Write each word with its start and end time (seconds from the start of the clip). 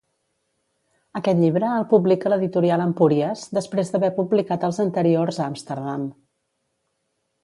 Aquest 1.19 1.41
llibre 1.41 1.67
el 1.79 1.83
publica 1.91 2.31
l'editorial 2.33 2.83
Empúries 2.85 3.43
després 3.57 3.93
d'haver 3.97 4.11
publicat 4.15 4.65
els 4.71 4.81
anteriors 4.85 5.39
Amsterdam. 5.49 6.09